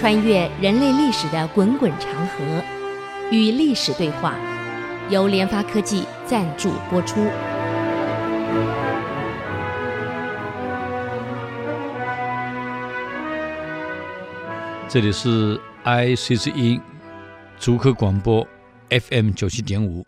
[0.00, 2.64] 穿越人类历史的滚滚长河，
[3.30, 4.34] 与历史对话，
[5.10, 7.20] 由联发科技赞助播出。
[14.88, 16.80] 这里是 IC 之音
[17.58, 18.48] 竹科广播
[18.88, 20.06] FM 九七点五，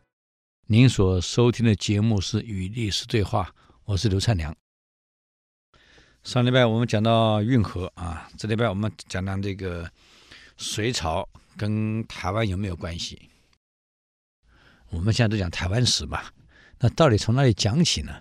[0.69, 3.43] 您所收听的节目是《与历史对话》，
[3.85, 4.57] 我是刘灿良。
[6.25, 9.91] 上礼拜我们讲到运河啊，这礼拜我们讲到这个
[10.57, 13.21] 隋朝跟台湾有没有关系？
[14.91, 16.23] 我们现在都讲台湾史嘛，
[16.79, 18.13] 那到底从哪里讲起呢？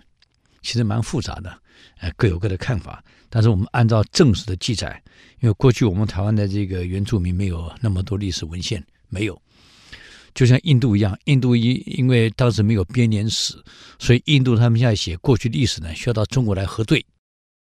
[0.62, 1.56] 其实蛮复杂的，
[2.00, 3.02] 呃，各有各的看法。
[3.30, 5.00] 但是我们按照正史的记载，
[5.38, 9.40] 因为过去我们台湾的这个原住民没有那么多历史文献，没有，
[10.34, 13.54] 就像印度一样，印度因因为当时没有编年史，
[14.00, 17.04] 所以印度他们现在写过去历史呢，需要到中国来核对，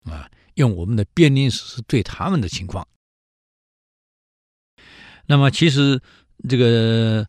[0.05, 2.87] 啊，用我们的编年史是对他们的情况。
[5.27, 6.01] 那么其实
[6.49, 7.27] 这个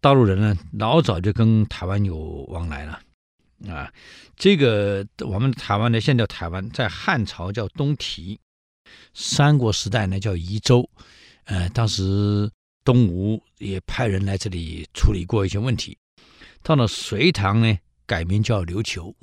[0.00, 2.16] 大陆人呢，老早就跟台湾有
[2.48, 3.00] 往来了。
[3.68, 3.92] 啊，
[4.36, 8.38] 这个我们台湾呢，现在叫台湾，在汉朝叫东提，
[9.14, 10.88] 三国时代呢叫夷州，
[11.44, 12.50] 呃，当时
[12.84, 15.96] 东吴也派人来这里处理过一些问题。
[16.62, 19.14] 到了隋唐呢，改名叫琉球，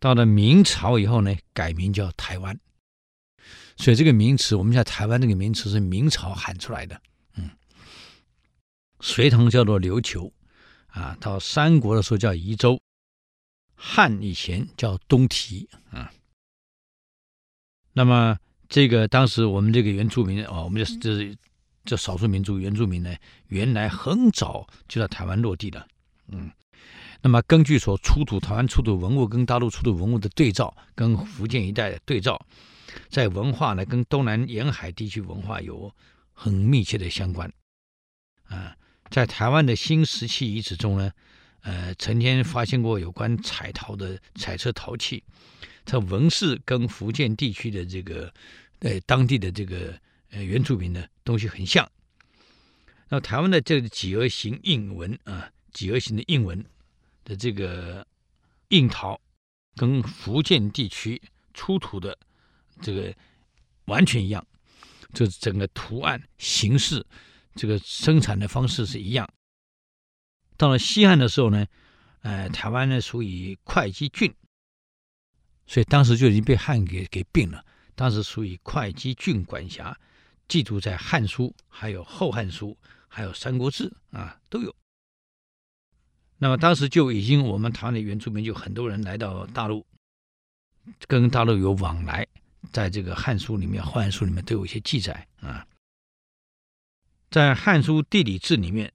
[0.00, 2.58] 到了明朝以后呢，改名叫台湾。
[3.76, 7.00] 所以这个名词，我们叫台湾这个名词是明朝喊出来的，
[7.36, 7.50] 嗯，
[8.98, 10.32] 隋唐叫做琉球。
[10.88, 12.80] 啊，到三国的时候叫夷州，
[13.76, 16.10] 汉以前叫东提啊。
[17.92, 18.36] 那么
[18.68, 21.38] 这个当时我们这个原住民哦，我们这这
[21.84, 23.14] 这少数民族原住民呢，
[23.46, 25.86] 原来很早就在台湾落地的，
[26.26, 26.50] 嗯。
[27.22, 32.40] 那么根据所出土台湾出土文物跟大陆出土文物的对照，跟福建一带的对照，
[33.08, 35.94] 在文化呢跟东南沿海地区文化有
[36.32, 37.52] 很密切的相关，
[38.44, 38.76] 啊。
[39.10, 41.10] 在台湾的新石器遗址中呢，
[41.62, 45.24] 呃，曾经发现过有关彩陶的彩色陶器，
[45.84, 48.32] 它纹饰跟福建地区的这个
[48.78, 49.98] 呃当地的这个
[50.30, 51.90] 呃原住民的东西很像。
[53.08, 56.64] 那台湾的这个几何形印纹啊，几何形的印纹
[57.24, 58.06] 的这个
[58.68, 59.20] 印陶，
[59.76, 61.20] 跟福建地区
[61.54, 62.16] 出土的
[62.80, 63.14] 这个
[63.86, 64.46] 完全一样，
[65.12, 67.04] 就是整个图案形式。
[67.56, 69.28] 这个生产的方式是一样。
[70.56, 71.66] 到了西汉的时候呢，
[72.22, 74.32] 呃，台湾呢属于会稽郡，
[75.66, 77.64] 所以当时就已经被汉给给并了。
[77.96, 79.98] 当时属于会稽郡管辖，
[80.48, 82.70] 记录在《汉书》、还有《后汉书》、
[83.08, 84.74] 还有《三国志》啊都有。
[86.42, 89.84] 那么当时就已经，我们台湾的原住民就很多人来到大陆，
[91.06, 92.26] 跟大陆有往来，
[92.72, 95.66] 在这个《汉书》里面、《后汉书》里面都有一些记载啊。
[97.30, 98.90] 在《汉书地理志》里面，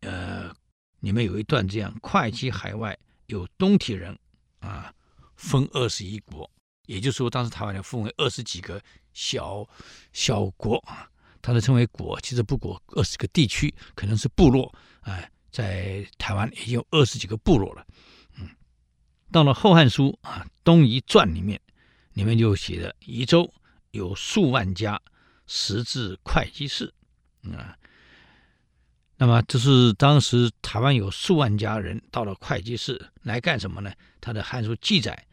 [0.00, 0.52] 呃，
[0.98, 4.18] 里面有一段这样：会稽海外有东提人，
[4.58, 4.92] 啊，
[5.36, 6.50] 分二十一国，
[6.86, 8.82] 也就是说，当时台湾呢分为二十几个
[9.12, 9.64] 小
[10.12, 11.08] 小国啊，
[11.40, 17.86] 它都称为国，其实不国，二十个地区可能是部落，哎、在台湾已经有二十几个部落了。
[18.38, 18.48] 嗯，
[19.32, 21.60] 到了《后汉书》啊，《东夷传》里面，
[22.12, 23.52] 里面就写的夷州
[23.90, 25.00] 有数万家，
[25.46, 26.92] 实治会稽氏。
[27.52, 27.76] 啊，
[29.16, 33.92] 那么这是当时台湾有数万家人到了会稽市来干什么呢？
[34.20, 35.26] 他的汉书记载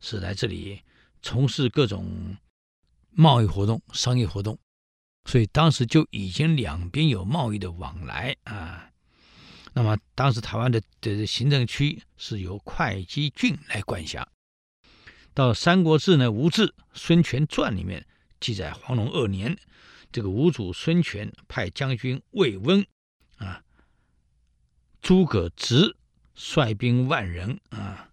[0.00, 0.80] 是来这里
[1.20, 2.36] 从事各种
[3.10, 4.56] 贸易活动、商业活动，
[5.24, 8.87] 所以当时就已经两边有贸易的往来啊。
[9.78, 14.26] 那么当时台湾的的行政区是由会稽郡来管辖。
[15.32, 18.04] 到《三国志》呢，吴志《孙权传》里面
[18.40, 19.56] 记载，黄龙二年。
[20.10, 22.84] 这个吴主孙权派将军魏温
[23.36, 23.62] 啊，
[25.00, 25.96] 诸葛直
[26.34, 28.10] 率兵万人啊，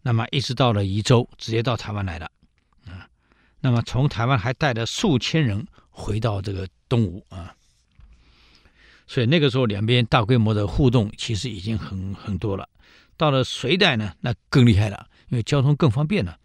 [0.00, 2.28] 那么一直到了夷州，直接到台湾来了
[2.86, 3.08] 啊。
[3.60, 7.54] 那么从台湾还带了数千人回到这个东吴啊，
[9.06, 12.68] 所以那个时候两边大规模的互动其实已经很很多了。
[13.16, 16.38] 到了隋代呢，那更厉害了，因为交通更方便了，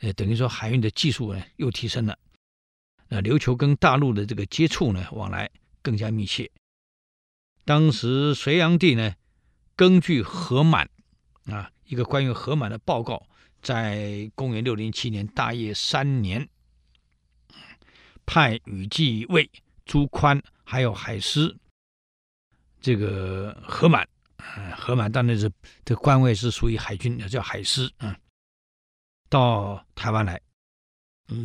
[0.00, 2.18] 呃，等于说海运的技术呢又提升了。
[3.08, 5.50] 那琉球跟大陆的这个接触呢，往来
[5.82, 6.50] 更加密切。
[7.64, 9.14] 当时隋炀帝呢，
[9.76, 10.88] 根据何满
[11.46, 13.26] 啊一个关于何满的报告，
[13.62, 16.48] 在公元六零七年大业三年，
[18.26, 19.50] 派羽骑尉
[19.84, 21.56] 朱宽还有海师，
[22.84, 25.50] 这个何满啊，何满当然是
[25.86, 28.14] 这官位是属于海军，叫海师啊，
[29.30, 30.38] 到台湾来。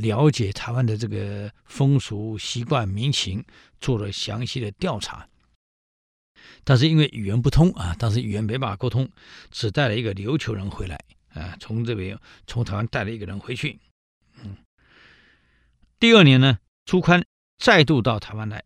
[0.02, 3.42] 了解台湾的这个风俗习惯民情，
[3.80, 5.26] 做了详细的调查。
[6.66, 9.10] 但是因为语言不通啊，当时语言没办法沟通，
[9.50, 13.80] 只带了一个琉球人回来啊，从这边从台湾带了一个人回去。
[14.44, 14.58] 嗯，
[15.98, 17.26] 第二年呢，朱宽
[17.58, 18.66] 再度到台湾来，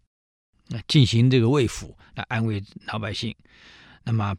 [0.88, 3.36] 进行这个慰抚，来安慰老百姓。
[4.04, 4.36] 那么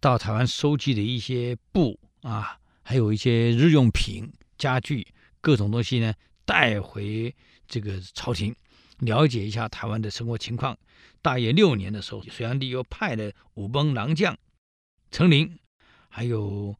[0.00, 5.06] 到台湾收集的一些布啊，还有一些日用品、家具
[5.40, 6.12] 各种东西呢，
[6.44, 7.34] 带回
[7.66, 8.54] 这个朝廷，
[8.98, 10.76] 了解一下台湾的生活情况。
[11.22, 14.36] 大业六年的时候，隋炀帝又派了武崩郎将
[15.10, 15.58] 程龄，
[16.08, 16.76] 还有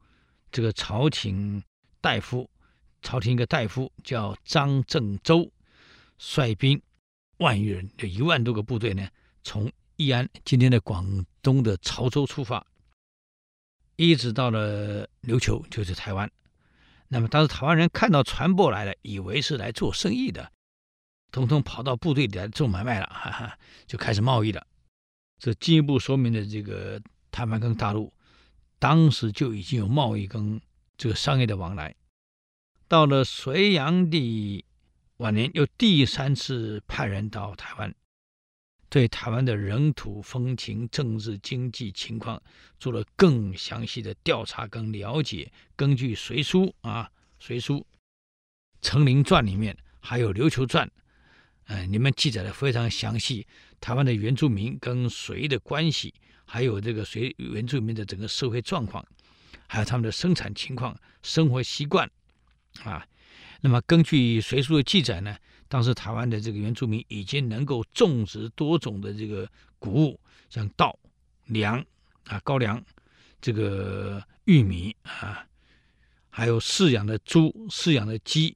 [0.51, 1.61] 这个朝廷
[1.99, 2.49] 大夫，
[3.01, 5.51] 朝廷一个大夫叫张正周，
[6.17, 6.81] 率兵
[7.37, 9.07] 万余人，有一万多个部队呢，
[9.43, 12.65] 从义安（今天的广东的潮州）出发，
[13.95, 16.31] 一直到了琉球，就是台湾。
[17.07, 20.51] 那么当时台湾人看到船舶来了，以为是来做生意的。
[21.31, 24.65] 统统跑到部队里来做买卖了，哈哈，就开始贸易了。
[25.39, 26.99] 这进一步说明了这个
[27.31, 28.11] 台湾跟大陆
[28.79, 30.59] 当时就已经有贸易跟
[30.97, 31.95] 这个商业的往来。
[32.87, 34.65] 到了隋炀帝
[35.17, 37.93] 晚年，又第三次派人到台湾，
[38.87, 42.39] 对台湾的人土风情、政治经济情况
[42.79, 45.51] 做了更详细的调查跟了解。
[45.75, 47.09] 根据《隋书》啊，
[47.43, 47.75] 《隋书》
[48.81, 50.87] 《程龄传》里面还有《琉球传》。
[51.65, 53.45] 呃，你们记载的非常详细，
[53.81, 56.13] 台湾的原住民跟隋的关系，
[56.45, 59.05] 还有这个隋原住民的整个社会状况，
[59.67, 62.09] 还有他们的生产情况、生活习惯，
[62.83, 63.05] 啊，
[63.61, 65.35] 那么根据隋书的记载呢，
[65.67, 69.49] 当时台湾的这个原住民已经能够种植多种的这个
[69.79, 70.19] 谷物，
[70.49, 70.97] 像稻、
[71.45, 71.83] 粮
[72.25, 72.83] 啊、高粱，
[73.41, 75.45] 这个玉米啊，
[76.29, 78.55] 还有饲养的猪、饲养的鸡，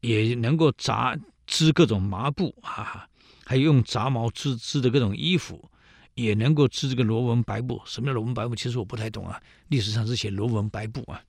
[0.00, 1.18] 也能够杂。
[1.44, 3.06] 织各种麻布啊，
[3.44, 5.68] 还有用杂毛织织的各种衣服，
[6.14, 7.82] 也能够织这个罗纹白布。
[7.84, 8.54] 什么叫罗纹白布？
[8.54, 9.42] 其实我不太懂啊。
[9.68, 11.20] 历史上是写罗纹白布啊。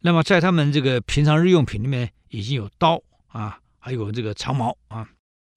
[0.00, 5.08] 那么在他们这个平常日用品里面，已经有刀啊，还有这个长矛啊、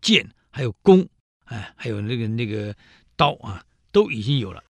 [0.01, 1.07] 剑，还有弓，
[1.45, 2.75] 哎，还有那个那个
[3.15, 4.63] 刀啊，都已经有了。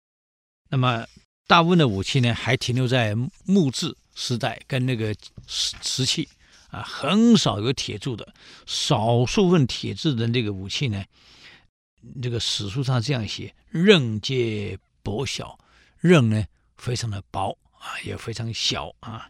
[0.70, 1.06] 那么
[1.48, 3.16] 大部分的武器呢，还停留在
[3.46, 5.16] 木质时代跟那个
[5.48, 6.28] 石瓷器。
[6.70, 8.34] 啊，很少有铁铸的，
[8.66, 11.04] 少数份铁制的那个武器呢，
[12.22, 15.60] 这个史书上这样写：刃皆薄小，
[16.00, 16.46] 刃呢
[16.78, 19.30] 非常的薄啊，也非常小啊。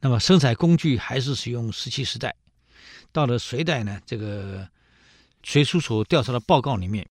[0.00, 2.34] 那么生产工具还是使用石器时代。
[3.12, 4.68] 到了隋代呢，这个
[5.42, 7.06] 隋书所调查的报告里面，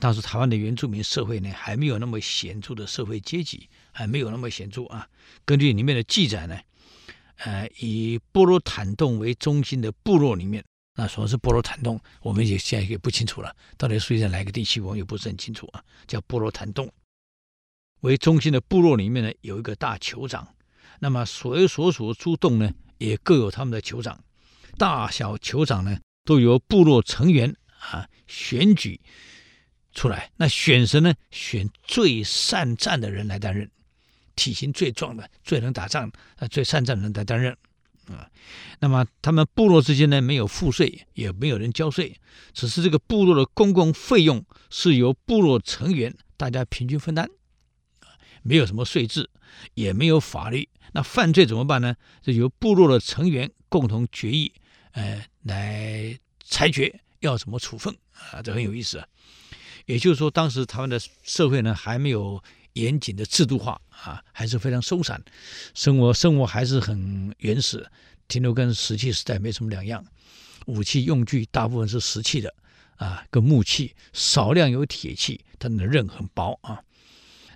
[0.00, 5.08] 当时台湾的原住民社会呢还没有那么显著的社会阶级，还没有那么显著啊。
[5.44, 6.58] 根据里面的记载呢。
[7.44, 10.64] 呃，以波罗坦洞为中心的部落里面，
[10.94, 12.00] 那什么是波罗坦洞？
[12.20, 13.52] 我们也现在也不清楚了。
[13.76, 15.82] 到底属于在哪个地区，我们也不是很清楚啊。
[16.06, 16.88] 叫波罗坦洞
[18.02, 20.46] 为中心的部落里面呢，有一个大酋长。
[21.02, 24.22] 那么所有所属诸洞呢，也各有他们的酋长。
[24.78, 29.00] 大小酋长呢，都由部落成员啊选举
[29.92, 30.30] 出来。
[30.36, 31.12] 那选谁呢？
[31.32, 33.68] 选最善战的人来担任。
[34.36, 37.52] 体型最壮的、最能打仗、呃最善战的人来担任
[38.06, 38.30] 啊。
[38.78, 42.16] 那么他们部落之间呢，没有赋税，也没有人交税，
[42.54, 47.28] 只是这个部落的公共费用是由部落成员大家平均分担，
[48.42, 49.28] 没有什么税制，
[49.74, 50.68] 也没有法律。
[50.92, 51.96] 那犯罪怎么办呢？
[52.24, 54.52] 是由部落的成员共同决议，
[54.92, 57.96] 呃，来裁决要怎么处分
[58.30, 58.42] 啊。
[58.42, 59.02] 这很有意思。
[59.86, 62.42] 也就是说，当时台湾的社会呢，还没有。
[62.74, 65.22] 严谨的制度化啊，还是非常松散，
[65.74, 67.86] 生活生活还是很原始，
[68.28, 70.02] 停留跟石器时代没什么两样。
[70.64, 72.54] 武器用具大部分是石器的
[72.96, 76.80] 啊，跟木器，少量有铁器，它的刃很薄啊。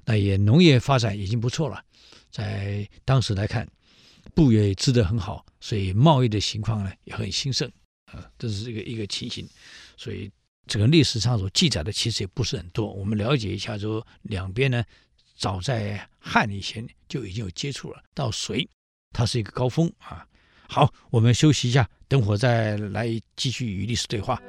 [0.07, 1.85] 那也农业发展已经不错了，
[2.31, 3.69] 在当时来看，
[4.35, 7.71] 布也织得很好，所以贸易的情况呢也很兴盛
[8.07, 9.47] 啊，这是一个一个情形，
[9.99, 10.31] 所以
[10.67, 12.91] 这个历史上所记载的其实也不是很多。
[12.91, 14.83] 我们了解一下，说两边呢。
[15.39, 18.67] 早在汉以前就已经有接触了，到隋，
[19.13, 20.27] 它是一个高峰啊。
[20.67, 24.41] 好，我们休息一下，等会再来继续与历史对话。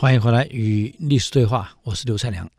[0.00, 2.50] 欢迎回来与历史对话，我是刘灿良。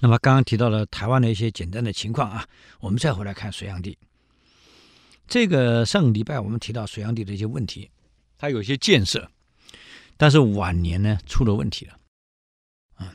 [0.00, 2.44] 那么刚刚提到了台湾的一些简单的情况啊，
[2.80, 3.96] 我们再回来看隋炀帝。
[5.28, 7.88] 这个上个礼拜我们提到隋炀帝的一些问题，
[8.36, 9.30] 他有些建设，
[10.16, 11.96] 但是晚年呢出了问题了。
[12.98, 13.14] 嗯，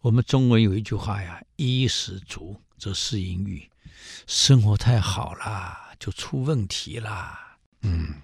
[0.00, 3.68] 我们中文有一句话呀：“衣食足则思淫欲”，
[4.28, 7.36] 生活太好了就出问题了。
[7.80, 8.22] 嗯。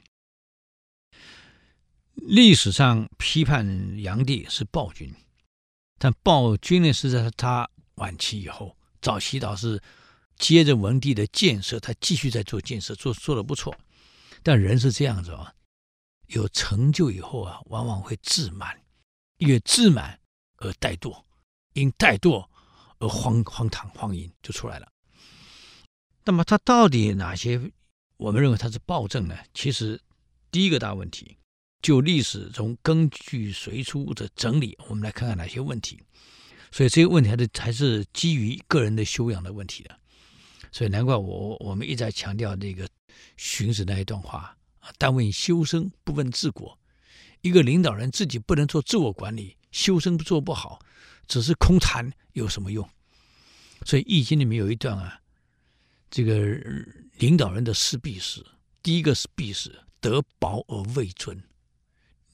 [2.25, 3.67] 历史上批判
[4.00, 5.12] 炀帝是暴君，
[5.99, 9.83] 但暴君呢是在他晚期以后，早期倒是
[10.37, 13.76] 接着文帝的建设，他继续在做建设，做做的不错。
[14.45, 15.52] 但人是这样子啊，
[16.29, 18.81] 有成就以后啊，往往会自满，
[19.38, 20.21] 因为自满
[20.59, 21.25] 而怠惰，
[21.73, 22.47] 因怠惰
[22.99, 24.87] 而荒荒唐荒淫就出来了。
[26.25, 27.61] 那么他到底哪些
[28.17, 29.37] 我们认为他是暴政呢？
[29.52, 30.00] 其实
[30.52, 31.37] 第一个大问题。
[31.83, 36.01] 就历史中根据隋书的整理，我们来看看哪些问题。
[36.71, 39.99] 所以这些问题还是还是基于个人的修养的问题的。
[40.71, 42.89] 所以难怪我我们一直在强调这个
[43.37, 46.79] 荀子那一段话啊：“但问修身，不问治国。”
[47.43, 50.79] 一个领导人自己不能做自我管理，修身做不好，
[51.27, 52.89] 只是空谈有什么用？
[53.85, 55.21] 所以《易经》里面有一段啊，
[56.09, 56.57] 这个
[57.19, 58.47] 领导人的四必死，
[58.81, 61.43] 第一个是必死，德薄而位尊。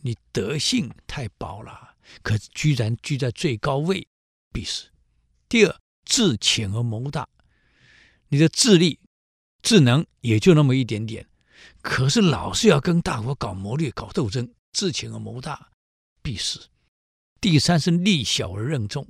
[0.00, 4.06] 你德性太薄了，可居然居在最高位，
[4.52, 4.90] 必死。
[5.48, 7.28] 第二，智浅而谋大，
[8.28, 9.00] 你的智力、
[9.62, 11.28] 智能也就那么一点点，
[11.82, 15.70] 可是老是要跟大国搞谋略、搞斗争，智浅而谋大，
[16.22, 16.68] 必死。
[17.40, 19.06] 第三是力小而任重，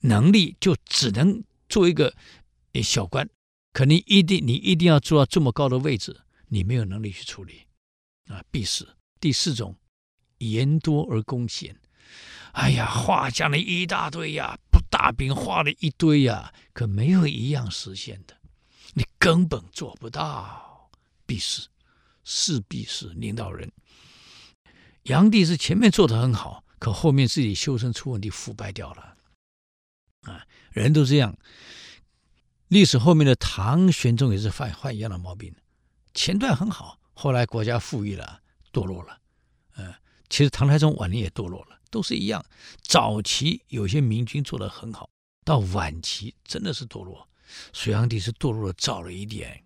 [0.00, 2.14] 能力就只能做一个
[2.82, 3.28] 小官，
[3.72, 7.66] 可你一定你一定要做到这么高的位置，你没有能力去处理，
[8.26, 8.96] 啊，必死。
[9.18, 9.74] 第四种。
[10.38, 11.76] 言多而功浅，
[12.52, 18.36] 哎呀，话讲了一大堆呀，不大饼画了一堆呀，可没有一样实现的，
[18.94, 20.90] 你根本做不到，
[21.26, 21.68] 必是，
[22.24, 23.08] 势必是。
[23.10, 23.70] 领导人，
[25.04, 29.16] 炀帝是前面做的很好，可后面自己修身出问题，腐败掉了。
[30.22, 31.36] 啊，人都这样。
[32.68, 35.54] 历史后面的唐玄宗也是犯犯一样的毛病，
[36.14, 38.40] 前段很好，后来国家富裕了，
[38.72, 39.20] 堕落了，
[40.28, 42.44] 其实唐太宗晚年也堕落了，都是一样。
[42.82, 45.08] 早期有些明君做得很好，
[45.44, 47.28] 到晚期真的是堕落。
[47.72, 49.62] 隋炀帝是堕落的早了一点，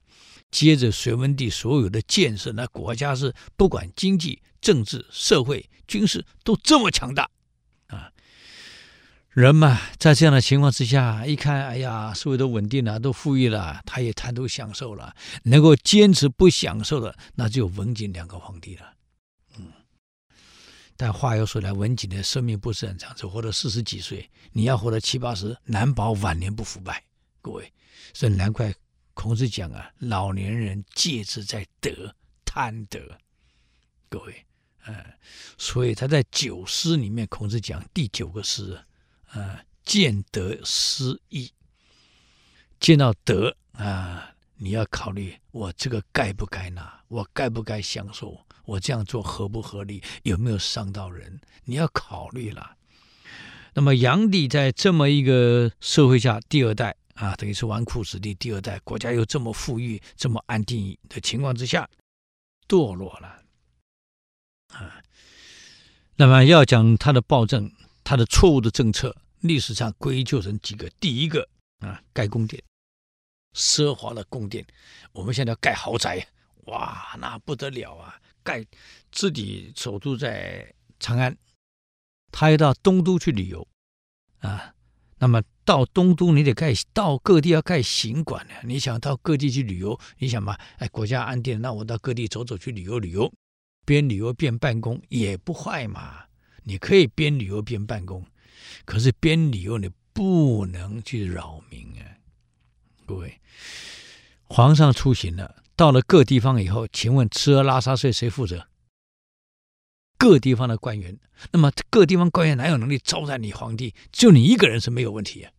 [0.50, 7.31] 接着隋文帝所有的建设，那国家是不管经济、政治、社会、军事都这么强大
[7.87, 8.12] 啊。
[9.31, 15.14] 人嘛，在这样的情况之下，一看，哎呀，社会都稳定了，都富裕了，他也贪图享受了。
[15.45, 18.93] 能够坚持不享受的，那只有文景两个皇帝了。
[21.00, 24.30] 但话又说来，文景的生命不是很长，只活了四十几岁。
[24.52, 27.02] 你要活到七八十，难保晚年不腐败。
[27.40, 27.73] 各位，
[28.12, 28.71] 所以难怪
[29.14, 32.14] 孔子讲啊，老年人戒之在德，
[32.45, 33.00] 贪德。
[34.11, 34.45] 各位，
[34.85, 34.95] 嗯，
[35.57, 38.78] 所以他在九诗里面，孔子讲第九个诗，
[39.30, 41.50] 啊，见得思义。
[42.78, 48.38] 见到德啊，你要考虑我这个该不该拿，我该不该享受。
[48.71, 50.00] 我这样做合不合理？
[50.23, 51.41] 有没有伤到人？
[51.65, 52.77] 你要考虑了。
[53.75, 61.89] 那么炀帝在这么一个社会下，第二代啊，等于是纨绔子弟第二代，国家又这么富裕、这么安定的情况之下，
[62.69, 63.43] 堕落了
[64.73, 65.03] 啊。
[66.15, 67.73] 那么要讲他的暴政，
[68.05, 70.89] 他的错误的政策，历史上归咎成几个。
[71.00, 71.49] 第一个
[71.81, 72.62] 啊，盖宫殿，
[73.53, 74.65] 奢华的宫殿。
[75.11, 76.25] 我们现在要盖豪宅，
[76.67, 78.15] 哇，那不得了啊！
[78.50, 78.66] 盖
[79.12, 81.37] 自己首都在长安，
[82.33, 83.66] 他要到东都去旅游
[84.40, 84.75] 啊。
[85.19, 88.54] 那么到东都，你得盖到各地要盖行馆呢。
[88.64, 93.33] 你想到各地去旅游，你想嘛，哎，国家安定，那我到各地走走去旅游旅游，
[93.87, 96.25] 边旅游边办公也不坏嘛。
[96.64, 98.26] 你可以边旅游边办公，
[98.85, 102.19] 可是边旅游你不能去扰民啊。
[103.07, 103.40] 各位，
[104.49, 105.60] 皇上出行了。
[105.80, 108.66] 到了各地方以后，请问吃喝拉撒睡谁负责？
[110.18, 111.18] 各地方的官员。
[111.52, 113.94] 那么各地方官员哪有能力招待你皇帝？
[114.12, 115.52] 就你一个人是没有问题啊！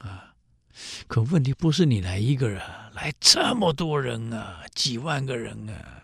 [0.00, 0.34] 啊，
[1.06, 2.60] 可问题不是你来一个人，
[2.92, 6.02] 来这么多人啊，几万个人啊，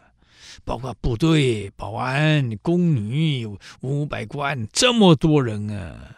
[0.65, 3.47] 包括部队、保安、宫女、
[3.83, 6.17] 五百官，这么多人啊，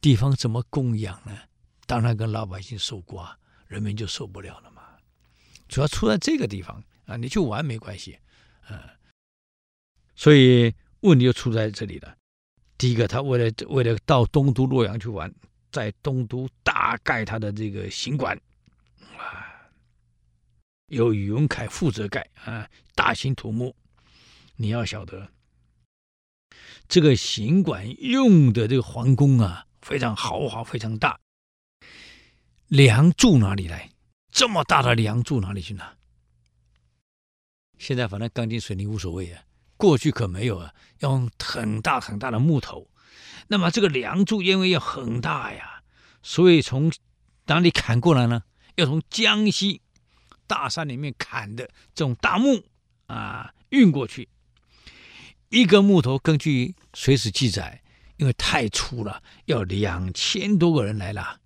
[0.00, 1.36] 地方怎么供养呢？
[1.84, 3.36] 当然跟老百姓受瓜，
[3.66, 4.65] 人民就受不了了。
[5.68, 8.18] 主要出在这个地方啊，你去玩没关系，
[8.66, 8.94] 啊，
[10.14, 12.16] 所以问题就出在这里了。
[12.78, 15.32] 第一个，他为了为了到东都洛阳去玩，
[15.70, 18.38] 在东都大盖他的这个行馆，
[19.16, 19.70] 啊，
[20.88, 23.74] 由宇文恺负责盖啊，大兴土木。
[24.56, 25.30] 你要晓得，
[26.88, 31.20] 这个行馆用的这个皇宫啊，非常豪华，非常大。
[32.68, 33.90] 梁柱哪里来？
[34.36, 35.96] 这么大的梁柱哪里去拿？
[37.78, 39.42] 现在反正钢筋水泥无所谓啊。
[39.78, 42.90] 过去可没有啊，要用很大很大的木头，
[43.48, 45.82] 那么这个梁柱因为要很大呀，
[46.22, 46.92] 所以从
[47.46, 48.42] 哪里砍过来呢？
[48.74, 49.80] 要从江西
[50.46, 52.62] 大山里面砍的这种大木
[53.06, 54.28] 啊，运过去。
[55.48, 57.82] 一个木头根据随史记载，
[58.18, 61.40] 因为太粗了，要两千多个人来拉。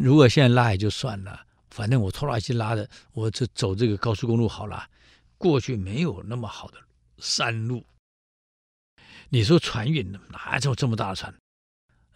[0.00, 4.88] 如果现在拉也就算了，反正我拖拉机拉的，我这走这个高速公路好了。
[5.36, 6.78] 过去没有那么好的
[7.18, 7.84] 山路，
[9.28, 11.34] 你说船运哪有这么大的船？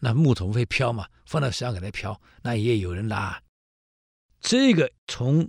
[0.00, 1.08] 那木头会飘嘛？
[1.26, 3.40] 放到水上给它飘，那也有人拉。
[4.40, 5.48] 这个从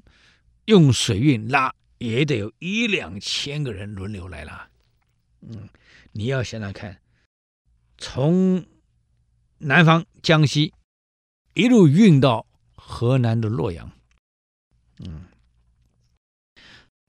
[0.66, 4.70] 用水运拉，也得有一两千个人轮流来拉。
[5.42, 5.68] 嗯，
[6.12, 7.02] 你要想想看，
[7.98, 8.64] 从
[9.58, 10.74] 南方江西
[11.54, 12.46] 一路运到
[12.76, 13.92] 河南的洛阳，
[15.00, 15.26] 嗯。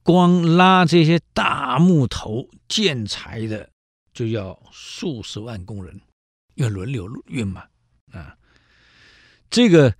[0.03, 3.71] 光拉这些大木头建材的，
[4.13, 5.99] 就要数十万工人，
[6.53, 7.65] 要轮流运嘛。
[8.11, 8.37] 啊，
[9.49, 9.95] 这个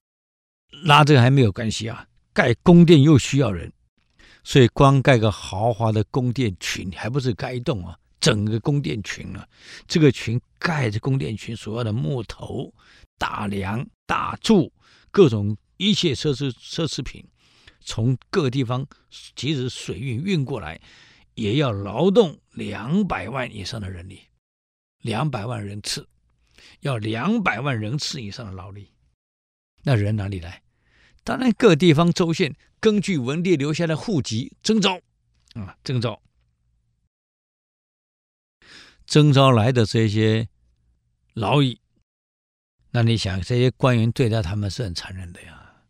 [0.84, 3.74] 拉这个还没有关系啊，盖宫殿又需要人，
[4.44, 9.48] 所以光盖个豪华的宫殿群，还不是盖一栋啊，整个宫殿群啊，
[9.88, 12.74] 这个群盖着宫殿群所要的木头、
[13.20, 14.74] 大梁、大柱，
[15.12, 17.24] 各种一切奢侈奢侈品。
[17.82, 18.84] 从各地方，
[19.36, 20.82] 即使水运运过来，
[21.36, 24.22] 也要劳动两百万以上的人力，
[25.04, 26.08] 两百万人次，
[26.80, 28.92] 要两百万人次以上的劳力。
[29.84, 30.64] 那人哪里来？
[31.24, 35.00] 当然，各地方州县根据文帝留下的户籍征召，
[35.54, 36.20] 啊，征召，
[39.06, 40.48] 征召来的这些
[41.34, 41.80] 劳役，
[42.92, 45.84] 那你想，这些官员对待他们是很残忍的呀。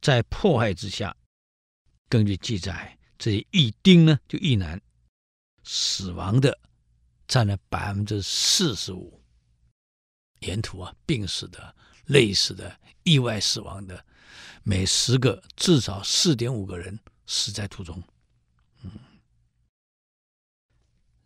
[0.00, 1.16] 在迫害之下，
[2.08, 4.80] 根据记载，这些役丁呢，就一男
[5.64, 6.58] 死亡的
[7.26, 9.20] 占了百分之四十五。
[10.40, 14.04] 沿途啊，病死的、累死的、意外死亡的，
[14.62, 18.00] 每十个至少四点五个人死在途中。
[18.82, 18.92] 嗯，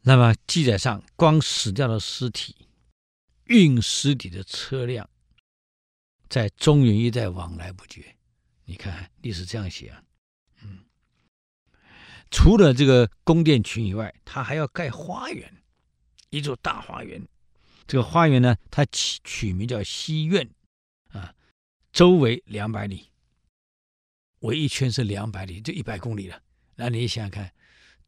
[0.03, 2.57] 那么记载上，光死掉的尸体、
[3.45, 5.09] 运尸体的车辆，
[6.29, 8.17] 在中原一带往来不绝。
[8.65, 10.03] 你看历史这样写啊，
[10.63, 10.85] 嗯，
[12.31, 15.63] 除了这个宫殿群以外，他还要盖花园，
[16.31, 17.27] 一座大花园。
[17.87, 20.49] 这个花园呢，它起取名叫西苑，
[21.09, 21.35] 啊，
[21.93, 23.11] 周围两百里，
[24.39, 26.41] 围一圈是两百里，就一百公里了。
[26.77, 27.53] 那你想想看，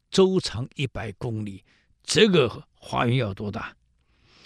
[0.09, 1.65] 周长一百公里，
[2.03, 3.75] 这个花园要多大？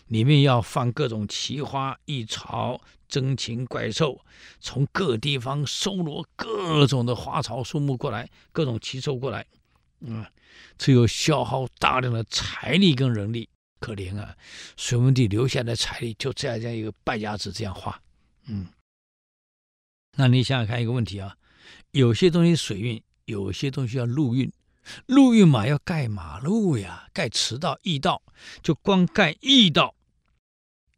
[0.08, 4.24] 里面要放各种奇花异草、珍禽怪兽，
[4.62, 9.46] 从各地方搜罗各种的花草树木过来，各种奇兽过来，
[10.00, 10.26] 嗯，
[10.78, 13.50] 这又消耗大量的财力跟人力，
[13.82, 14.34] 可怜啊！
[14.78, 18.02] 隋文帝留下的财力就这样这样一个败家子这样花，
[18.46, 18.68] 嗯，
[20.16, 21.36] 那你想想看一个问题啊，
[21.92, 24.50] 有些东西水运，有些东西要陆运。
[25.06, 28.22] 路运马，要盖马路呀，盖驰道、驿道，
[28.62, 29.96] 就光盖驿道。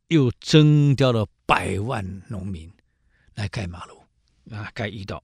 [0.08, 2.72] 又征调了百万农民
[3.36, 4.04] 来盖马路
[4.50, 5.24] 啊，盖驿道。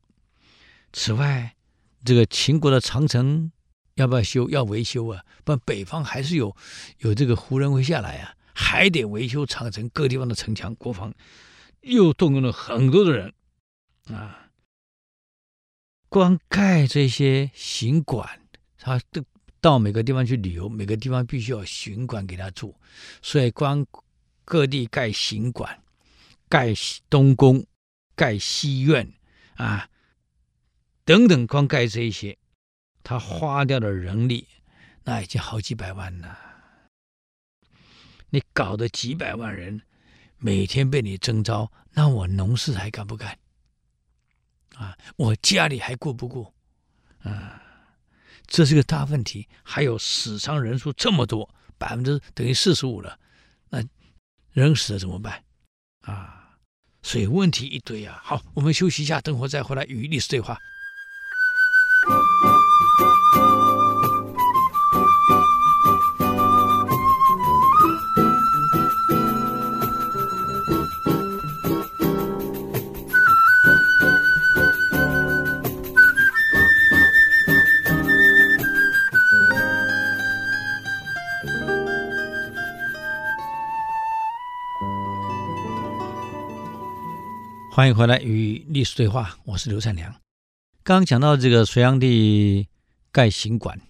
[0.94, 1.56] 此外，
[2.04, 3.52] 这个秦国的长城
[3.96, 4.48] 要不要修？
[4.50, 6.56] 要维修啊，不然北方还是有
[7.00, 9.90] 有这个胡人会下来啊，还得维修长城。
[9.90, 11.12] 各地方的城墙国防
[11.82, 13.34] 又动用了很多的人
[14.14, 14.52] 啊。
[16.08, 18.45] 光盖这些行馆，
[18.86, 19.26] 他都
[19.60, 22.76] 到每个地方去旅游，每个地方必须要巡馆给他住，
[23.24, 23.84] 所以光。
[24.48, 25.82] 各地盖行馆、
[26.48, 26.72] 盖
[27.10, 27.66] 东宫、
[28.16, 29.12] 盖西苑
[29.56, 29.90] 啊，
[31.04, 32.38] 等等，光盖这一些，
[33.02, 34.48] 他花掉的人力
[35.04, 36.38] 那已经好几百万了。
[38.30, 39.82] 你搞得几百万人
[40.38, 43.36] 每天被你征召，那我农事还干不干？
[44.76, 46.54] 啊，我家里还顾不顾？
[47.24, 47.64] 啊，
[48.48, 49.48] 这是个大问题。
[49.64, 53.20] 还有死伤人数这么多，百分之等于四十五了。
[53.70, 53.84] 那
[54.52, 55.44] 人死了怎么办？
[56.02, 56.58] 啊，
[57.02, 58.20] 所以问题一堆啊。
[58.24, 60.58] 好，我们休息一下，等会再回来与历史对话。
[87.76, 90.10] 欢迎回来与历史对话，我是刘善良。
[90.82, 92.70] 刚刚讲到这个隋炀帝
[93.12, 93.82] 盖行馆、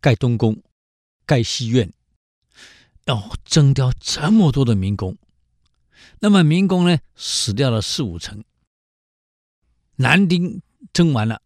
[0.00, 0.62] 盖东宫、
[1.26, 1.92] 盖西苑，
[3.04, 5.18] 要征调这么多的民工，
[6.20, 8.42] 那么民工呢，死掉了四五成。
[9.96, 10.62] 男丁
[10.94, 11.42] 征完了，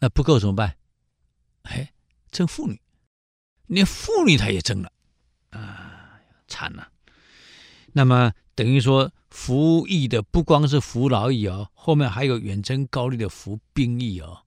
[0.00, 0.76] 那不够怎么办？
[1.62, 1.92] 哎，
[2.32, 2.82] 征妇女，
[3.68, 4.90] 连妇女他也征了，
[5.50, 6.90] 啊，惨了。
[7.92, 14.44] 那么等于说，服役的不光是服劳役哦，后面还有远征高丽的服兵役哦。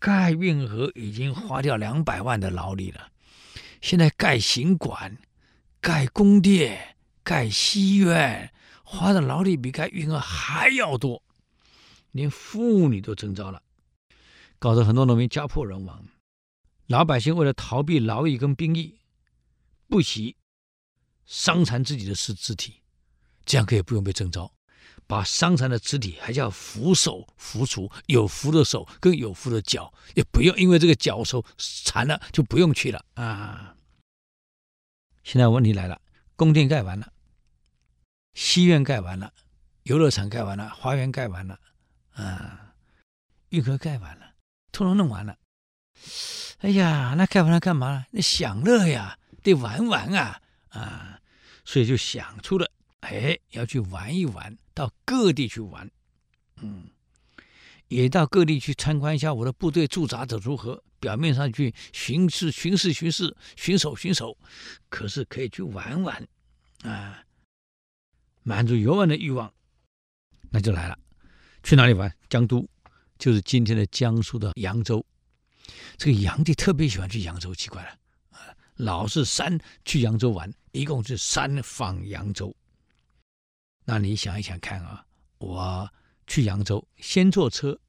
[0.00, 3.12] 盖运河已经花掉两百万的劳力了，
[3.80, 5.16] 现在盖行馆、
[5.80, 11.22] 盖宫殿、盖西苑，花的劳力比盖运河还要多，
[12.10, 13.62] 连妇女都征召了，
[14.58, 16.04] 搞得很多农民家破人亡。
[16.88, 18.98] 老百姓为了逃避劳役跟兵役，
[19.88, 20.34] 不惜。
[21.24, 22.80] 伤残自己的尸肢体，
[23.48, 24.52] 这样可以不用被征召。
[25.06, 33.74] 把伤残的肢体还叫扶手扶除，有扶的手跟有扶的脚，也不用因为这个脚手残了就不用去了啊。
[35.24, 35.98] 现在问题来了，
[36.36, 37.10] 宫殿盖完了，
[38.34, 39.32] 西苑盖完了，
[39.84, 41.58] 游乐场盖完了，花园盖完了，
[42.12, 42.74] 啊，
[43.48, 44.34] 运河盖完了，
[44.72, 45.38] 通通弄完了。
[46.58, 48.04] 哎呀，那盖完了干嘛？
[48.10, 51.20] 那享乐呀，得玩玩啊啊！
[51.64, 52.70] 所以就想出了，
[53.16, 55.90] 哎，要去玩一玩，到各地去玩，
[56.56, 56.90] 嗯，
[57.88, 60.82] 也到各地去参观一下我的部队驻扎的如何。
[61.00, 64.36] 表面上去巡视、巡视、巡视、巡守、巡守，
[64.88, 66.28] 可是可以去玩玩，
[66.82, 67.22] 啊，
[68.42, 69.54] 满足游玩的欲望，
[70.50, 70.98] 那就来了。
[71.62, 72.12] 去哪里玩？
[72.28, 72.68] 江都，
[73.16, 75.06] 就是今天的江苏的扬州。
[75.96, 77.90] 这个炀帝特别喜欢去扬州，奇怪了
[78.30, 78.52] 啊。
[78.74, 82.52] 老是三去扬州玩，一共是三访扬州。
[83.90, 85.06] 那你想一想看啊，
[85.38, 85.90] 我
[86.26, 87.80] 去扬州，先坐车，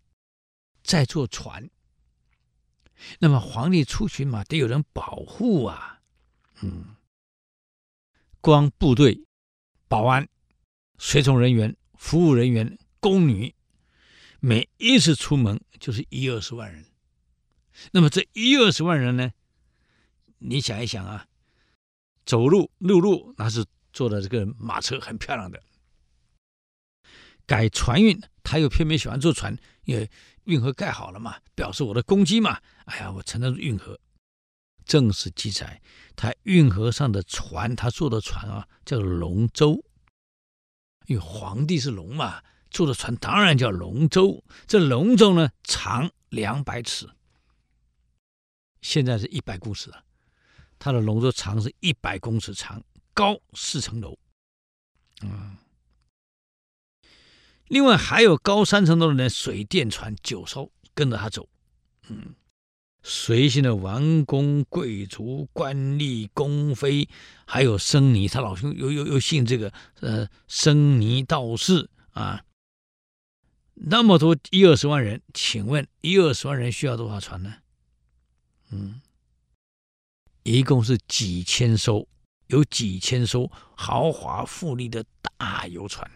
[0.81, 1.69] 再坐船。
[3.19, 5.99] 那么皇帝出巡嘛，得有人保护啊。
[6.62, 6.95] 嗯，
[8.39, 9.25] 光部队、
[9.89, 10.29] 保安、
[10.97, 13.53] 随从人员、服务人员、宫女，
[14.39, 16.85] 每一次出门就是一二十万人。
[17.91, 19.33] 那么这一二十万人呢？
[20.38, 21.27] 你想一想啊，
[22.25, 25.62] 走路陆路那是坐的这个马车，很漂亮的。
[27.49, 30.07] 改船运，他又偏偏喜欢坐船，因为
[30.43, 32.62] 运河盖好了嘛，表示我的功绩嘛。
[32.85, 33.99] 哎呀，我承认运河。
[34.85, 35.81] 正史记载，
[36.15, 39.83] 他运河上的船，他坐的船啊，叫龙舟。
[41.07, 44.43] 因为皇帝是龙嘛，坐的船当然叫龙舟。
[44.67, 47.09] 这龙舟呢，长两百尺，
[48.81, 50.05] 现在是一百公尺了。
[50.77, 52.83] 它的龙舟长是一百公尺长，
[53.15, 54.15] 高四层楼，
[55.23, 55.57] 嗯，
[57.69, 61.47] 另外还有高三层楼的水电船九艘跟着他走，
[62.10, 62.36] 嗯，
[63.03, 67.08] 随行的王公贵族、官吏、宫妃，
[67.45, 72.43] 还有僧尼，他老兄又又又信这个呃僧尼道士啊，
[73.75, 77.53] 那么多一二十万人，请问一二十万人需要多少船呢？
[78.71, 78.99] 嗯。
[80.43, 82.08] 一共是几千艘，
[82.47, 86.10] 有几千艘豪华富丽的大游船。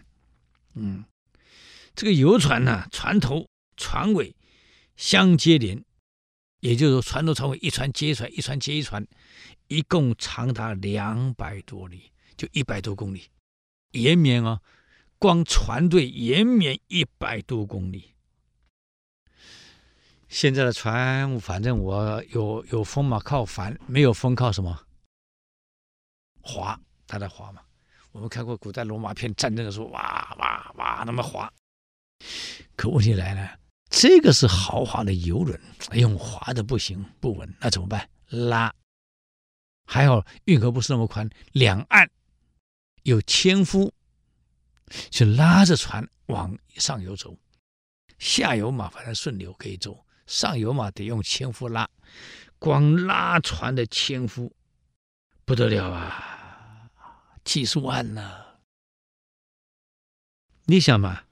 [0.74, 1.04] 嗯，
[1.96, 4.36] 这个游船呢，船头船尾
[4.96, 5.84] 相接连，
[6.60, 9.06] 也就是说，船头船尾一船接一船，一船接一船，
[9.68, 13.30] 一共长达两百多里，就一百多公里，
[13.92, 14.60] 延绵啊，
[15.20, 18.14] 光船队延绵一百多公里。
[20.28, 24.88] 现在的船，反正我有有风嘛，靠帆；没有风，靠什么？
[26.42, 27.62] 划，它在划嘛。
[28.12, 31.52] 我们看过古代罗马片战争的时候，哇哇哇，那么划。
[32.76, 33.60] 可问题来了，
[33.90, 35.60] 这个是豪华的游轮，
[35.94, 38.10] 用划的不行，不稳，那怎么办？
[38.28, 38.74] 拉。
[39.86, 42.10] 还好运河不是那么宽，两岸
[43.04, 43.94] 有纤夫，
[45.10, 47.38] 就拉着船往上游走，
[48.18, 50.06] 下游嘛，反正顺流可以走。
[50.26, 51.90] 上游嘛，得用纤夫拉，
[52.58, 54.56] 光拉船的纤夫
[55.44, 56.90] 不得了啊，
[57.44, 58.42] 几十万呢。
[60.66, 61.24] 你想嘛，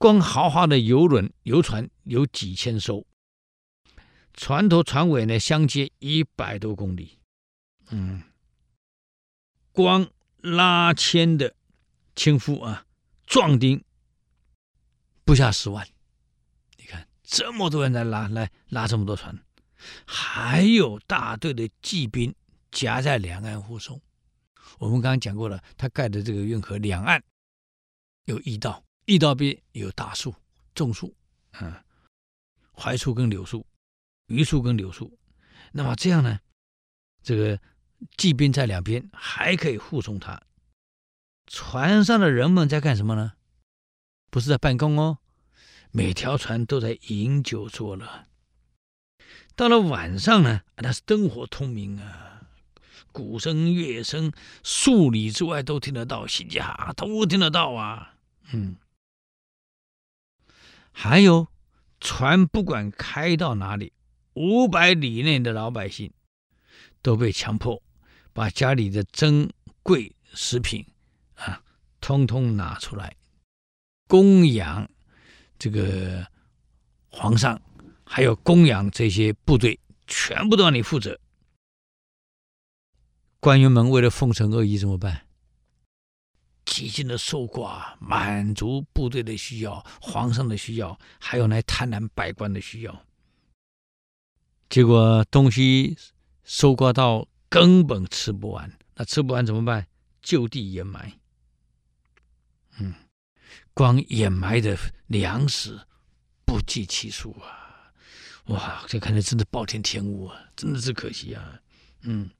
[0.00, 3.06] 光豪华的游轮、游船有几千艘，
[4.32, 7.18] 船头船尾呢相接一百多公里，
[7.90, 8.22] 嗯，
[9.72, 11.54] 光拉纤的
[12.16, 12.86] 纤夫啊，
[13.26, 13.84] 壮丁
[15.26, 15.86] 不下十万。
[16.78, 19.38] 你看这么多人来拉来拉这么多船，
[20.06, 22.34] 还有大队的骑兵
[22.70, 24.00] 夹在两岸护送。
[24.78, 27.22] 我们刚刚讲过了，他盖的这个运河两岸
[28.24, 30.34] 有驿道，驿道边有大树、
[30.74, 31.14] 种树，
[31.60, 31.74] 嗯，
[32.72, 33.66] 槐树跟柳树、
[34.26, 35.18] 榆树跟柳树。
[35.72, 36.40] 那么这样呢，
[37.22, 37.60] 这个
[38.16, 40.40] 骑兵在两边还可以护送他。
[41.46, 43.32] 船上的人们在干什么呢？
[44.30, 45.18] 不是在办公哦，
[45.90, 48.26] 每条船都在饮酒作乐。
[49.56, 52.42] 到了晚上呢，那是灯火通明啊，
[53.10, 54.32] 鼓声、乐声，
[54.62, 58.14] 数里之外都听得到，嘻嘻哈哈都听得到啊。
[58.52, 58.76] 嗯，
[61.02, 61.48] 还有
[61.98, 63.90] 船不管开到哪里，
[64.34, 66.12] 五百里内的老百姓
[67.00, 67.82] 都被强迫
[68.34, 69.50] 把家里的珍
[69.82, 70.84] 贵食品。
[71.36, 71.62] 啊，
[72.02, 73.16] 通通拿出来
[74.08, 74.86] 供养
[75.58, 76.26] 这个
[77.08, 77.58] 皇上，
[78.04, 81.18] 还有供养这些部队，全部都让你负责。
[83.40, 85.22] 官员们为了奉承恶意怎么办？
[86.64, 93.06] 极尽的搜刮，满足部队的需要，皇上的需要，还有那贪婪百官的需要。
[94.68, 95.96] 结果东西
[96.44, 99.86] 搜刮到根本吃不完，那吃不完怎么办？
[100.22, 101.12] 就地掩埋。
[102.78, 102.94] 嗯，
[103.74, 105.80] 光掩埋的粮食
[106.44, 107.92] 不计其数啊！
[108.44, 111.60] 哇，这看来真的暴殄天物啊，真的是可惜啊！
[112.02, 112.30] 嗯，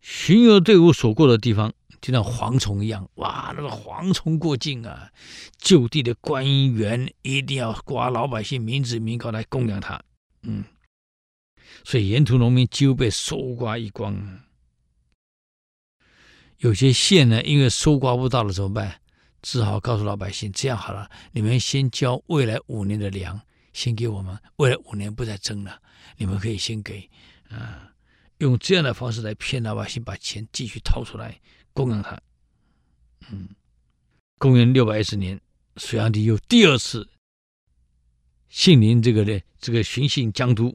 [0.00, 1.72] 巡游队伍所过的地方，
[2.04, 5.10] 就像蝗虫一样，哇，那个蝗虫过境啊！
[5.56, 9.98] 就地的官员一定要挂老百姓民脂民膏来供养他，
[10.42, 10.62] 嗯，
[11.82, 14.14] 所以沿途农民几乎被搜刮一光。
[16.58, 19.00] 有些县呢，因为搜刮不到了，怎么办？
[19.40, 23.40] 只好告诉老百姓：这样好了，你们先交未来五年的粮，
[23.72, 24.38] 先给我们。
[24.56, 25.80] 未来五年不再征了，
[26.18, 27.08] 你们可以先给。
[27.48, 27.90] 啊，
[28.38, 31.40] 用这样的方式来骗老百姓，把钱继续掏出来
[31.74, 32.18] 供养他。
[33.30, 33.50] 嗯，
[34.38, 35.38] 公元六百一十年，
[35.76, 37.06] 隋炀帝又第二次
[38.48, 40.74] 信临这个呢，这个巡幸江都。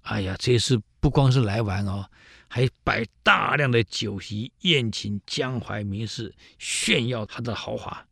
[0.00, 2.08] 哎呀，这次不光是来玩哦。
[2.46, 8.06] 还摆大量的酒席宴请江淮名士，炫耀他的豪华。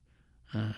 [0.52, 0.74] 嗯，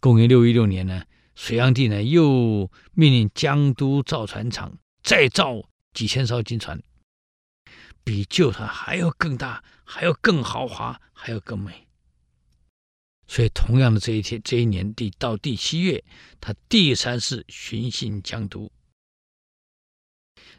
[0.00, 6.82] 公元六一六年呢，隋炀帝呢又命令江都造船厂，再造几千艘金船，
[8.06, 11.88] 比旧船还要更大，还要更豪华，还要更美。
[13.26, 16.04] 所以，同样的这一天，这一年第到第七月，
[16.40, 18.70] 他第三次巡幸江都。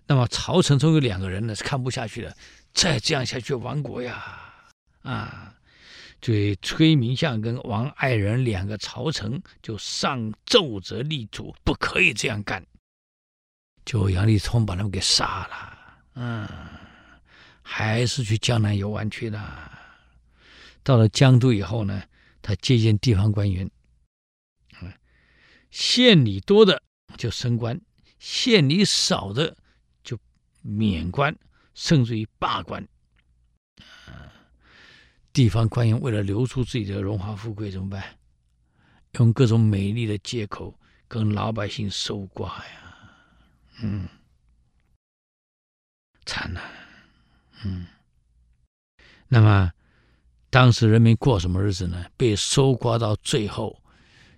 [0.08, 2.36] 那么朝臣中有两个人呢是看不下去了，
[2.74, 4.62] 再这样下去亡国呀！
[5.04, 5.56] 啊，
[6.22, 12.66] 所以崔明相跟王爱人两个朝臣就上奏折力主，不可以这样干。
[13.86, 15.78] 就杨丽聪把他们给杀了。
[16.16, 16.46] 嗯，
[17.70, 19.78] 还是去江南游玩去了。
[20.84, 22.02] 到了江都以后呢，
[22.42, 23.70] 他接见地方官员，
[24.82, 24.94] 嗯，
[25.70, 26.82] 县里多的
[27.18, 27.80] 就升官，
[28.20, 29.58] 县里少的
[30.02, 30.18] 就。
[30.62, 31.34] 免官，
[31.76, 32.86] 甚至于罢官。
[34.06, 34.32] 啊，
[35.32, 38.18] 地方官员为了留住自己的荣华富贵，怎么办？
[39.14, 40.78] 用各种美丽的借口
[41.08, 43.08] 跟老百姓搜刮呀。
[43.82, 44.10] 嗯，
[46.26, 46.62] 惨了。
[47.63, 47.88] 嗯，
[49.28, 49.72] 那么
[50.50, 52.06] 当时人民过什么日子呢？
[52.15, 53.82] 被搜刮到最后，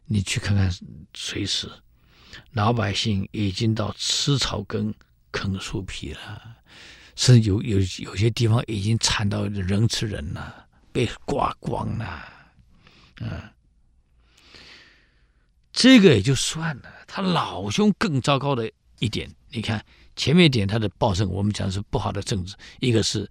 [0.05, 0.71] 你去看看
[1.13, 1.69] 随时，
[2.51, 4.93] 老百姓已经到吃草根。
[5.31, 6.57] 啃树皮了，
[7.15, 12.27] 甚至有有有些地方已经惨到人吃人了，被刮光了，
[13.21, 13.39] 嗯，
[15.71, 16.91] 这个也就算了。
[17.05, 19.85] 他老兄更糟糕的一点，你看
[20.19, 23.25] 前面一点他的暴政，我们讲是不好的政治，一个是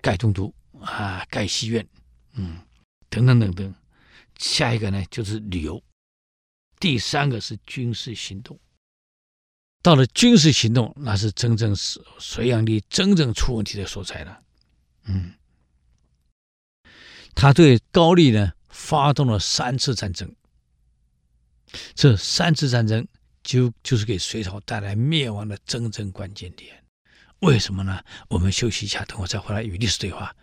[0.00, 0.50] 盖东都
[0.80, 1.86] 啊，盖西苑，
[2.32, 2.58] 嗯，
[3.10, 3.74] 等等等等。
[4.38, 5.82] 下一个呢就是旅游，
[6.80, 8.58] 第三个是军事行动。
[9.82, 14.42] 到了军事行动，那是真正是隋炀帝真正出问题的所在了。
[15.04, 15.34] 嗯，
[17.34, 20.34] 他对高丽呢发动了三次战争，
[21.94, 23.06] 这三次战争
[23.46, 26.74] 就就是给隋朝带来灭亡的真正关键点。
[27.38, 28.02] 为什么呢？
[28.28, 30.34] 我们休息一下，等会再回来与历史对话。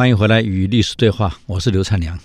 [0.00, 2.18] 欢迎回来与历史对话，我是刘灿良。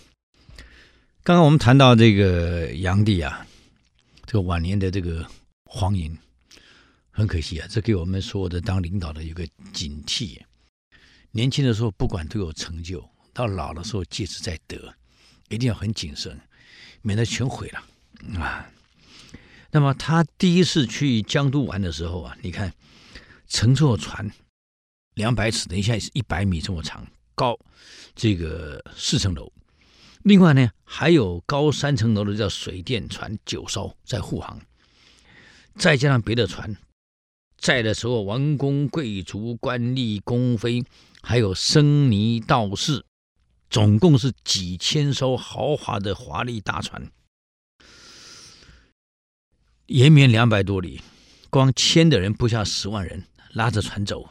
[1.24, 3.46] 刚刚我们谈到这个杨帝啊，
[4.26, 5.28] 这个晚年的这个
[5.66, 6.18] 荒淫，
[7.12, 10.40] 很可惜啊，这给我们所有的当领导的一个警惕。
[11.32, 14.96] 年轻的时候不管都有成就，到老的时候戒之在德，
[15.50, 16.40] 一定要很谨慎，
[17.02, 18.70] 免得全毁了啊。
[19.72, 22.74] 那么他第一次去江都玩的时候啊，你看
[23.50, 24.32] 乘坐船
[25.16, 27.06] 两百尺，等一下是一百米这么长。
[27.36, 27.60] 高
[28.16, 29.52] 这个四层楼，
[30.24, 34.60] 另外呢还有高三层楼的叫水电船九艘在护航，
[35.76, 36.76] 再加上别的船，
[37.58, 40.84] 在的时候王公贵族、官吏、宫妃，
[41.22, 43.04] 还有僧尼道士，
[43.70, 47.12] 总共是几千艘豪华的华丽大船，
[49.88, 51.02] 延绵两百多里，
[51.50, 54.30] 光牵的人不下十万人，拉着船走，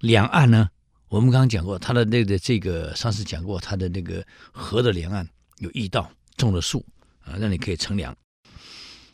[0.00, 0.70] 两岸呢。
[1.16, 5.26] 我们刚刚讲过，他的那个这个上次讲过，他的那个河的两岸
[5.60, 6.84] 有驿道，种了树
[7.20, 8.14] 啊，让你可以乘凉。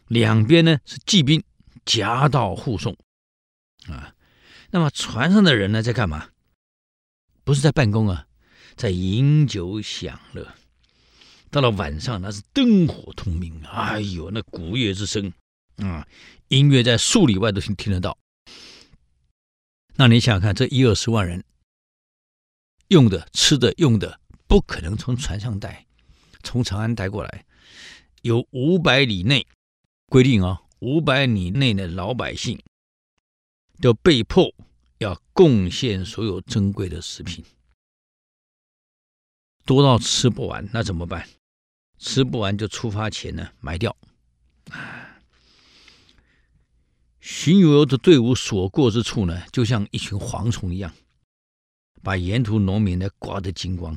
[0.08, 1.40] 两边呢是骑兵
[1.84, 2.96] 夹道护送
[3.86, 4.12] 啊。
[4.72, 6.30] 那么船上的人呢在干嘛？
[7.44, 8.26] 不是在办公啊，
[8.74, 10.52] 在饮酒享乐。
[11.52, 15.32] 到了晚上，那是灯火通明，哎呦，那鼓乐之声
[15.76, 16.04] 啊，
[16.48, 18.18] 音乐在数里外都听听得到。
[19.94, 21.44] 那你想想看，这一二十万人。
[22.92, 25.86] 用的、吃的、用的，不可能从船上带，
[26.42, 27.46] 从长安带过来。
[28.20, 29.46] 有五百里内
[30.08, 32.60] 规定啊，五百里内的老百姓
[33.80, 34.54] 都被迫
[34.98, 37.42] 要贡献所有珍贵的食品，
[39.64, 41.26] 多到吃不完，那怎么办？
[41.98, 43.96] 吃不完就出发前呢埋掉。
[47.20, 50.92] 巡游的队伍所过之处呢，就像一群蝗虫一样。
[52.02, 53.96] 把沿途农民呢刮得精光，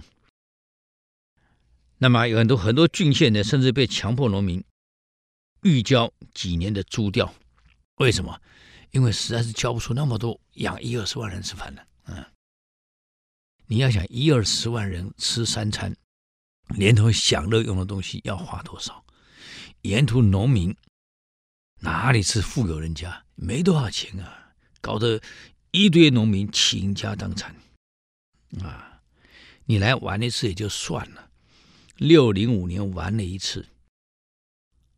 [1.97, 4.63] 那么有很多很多郡县呢，甚至被强迫农民
[5.63, 7.33] 预交几年的租调。
[7.95, 8.39] 为什么？
[8.91, 11.87] 因为实在是交不出那么多养一二十万人吃饭的。
[12.05, 12.23] 嗯，
[13.67, 15.95] 你要想一二十万人吃三餐，
[16.75, 19.03] 连同享乐用的东西要花多少？
[19.81, 20.75] 沿途农民
[21.81, 23.25] 哪里是富有人家？
[23.35, 25.21] 没多少钱啊，搞得
[25.71, 27.55] 一堆农民倾家荡产。
[28.61, 29.01] 啊，
[29.65, 31.29] 你来玩一次也就算了，
[31.97, 33.65] 六零五年玩了一次，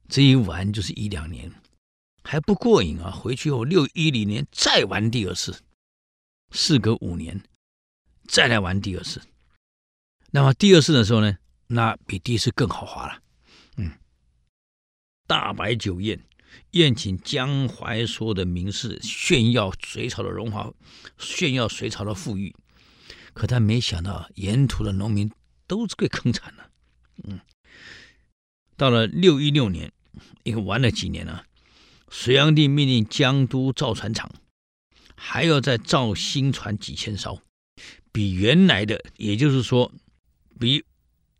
[0.08, 1.52] 这一玩就是一两年，
[2.24, 3.10] 还不过瘾啊！
[3.10, 5.64] 回去后六一零年再玩第二次，
[6.52, 7.42] 事隔五年
[8.28, 9.22] 再来玩第二次，
[10.32, 13.22] 那么第二次的时候呢，那比第一次更豪华了。
[13.78, 13.92] 嗯，
[15.26, 16.22] 大摆酒宴，
[16.72, 20.72] 宴请江淮所有的名士，炫耀隋朝的荣华，
[21.18, 22.56] 炫耀隋朝的富裕。
[23.38, 25.32] 可他没想到，沿途的农民
[25.68, 26.72] 都是被坑惨了。
[27.24, 27.40] 嗯，
[28.76, 29.94] 到了六一六年，
[30.42, 31.46] 一个玩了几年了，
[32.10, 34.32] 隋炀帝命令江都造船厂，
[35.16, 37.40] 还要再造新船几千艘，
[38.12, 39.92] 比原来的，也就是说，
[40.60, 40.84] 比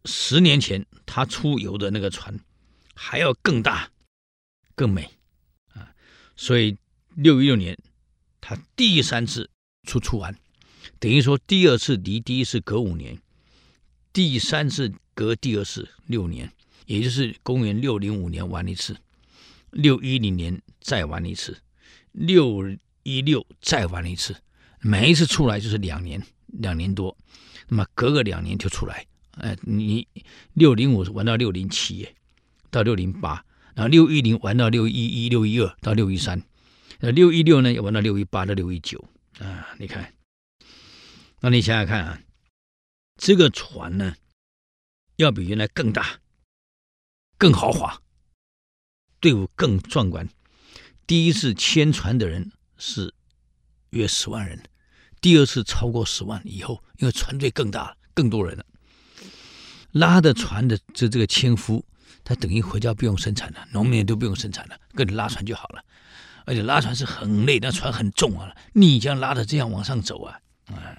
[0.06, 2.40] 十年前他出游的那个船
[2.94, 3.90] 还要更大、
[4.76, 5.10] 更美
[5.74, 5.90] 啊！
[6.36, 6.78] 所以
[7.16, 7.76] 六一六年，
[8.40, 9.50] 他第三次
[9.88, 10.38] 出出完。
[11.00, 13.20] 等于说，第二次离第一次隔五年，
[14.12, 16.52] 第三次隔第二次六年，
[16.88, 18.98] 也就是公元六零五年玩一次，
[19.72, 21.58] 六一零年再玩一次，
[22.14, 24.36] 六一六再玩一次，
[24.80, 27.16] 每一次出来就是两年，两年多，
[27.68, 29.06] 那么隔个两年就出来。
[29.34, 30.08] 哎，你
[30.54, 32.08] 六零五玩到六零七，
[32.72, 33.46] 到六零八，
[33.76, 36.42] 然后六一零玩到六一一、六一二到六一三，
[37.02, 39.04] 呃，六一六呢又玩到六一八到六一九
[39.38, 40.12] 啊，你看。
[41.40, 42.20] 那你想想看啊，
[43.16, 44.16] 这个船呢，
[45.18, 46.20] 要比原来更大、
[47.38, 48.02] 更豪华，
[49.20, 50.28] 队伍更壮观。
[51.06, 53.14] 第一次牵船的人是
[53.92, 54.64] 约十万人，
[55.22, 58.66] 第二次超过十万以后，因为船队更大、更多人了。
[59.92, 61.86] 拉的船的这这个纤夫，
[62.24, 65.86] 他等于回家不用生产了，农民都不用生产了，跟着拉船就好了。
[66.46, 70.98] 而且拉船是很累，那船很重啊，逆江拉着这样往上走啊，啊。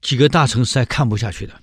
[0.00, 1.62] 几个大臣实在看不下去的，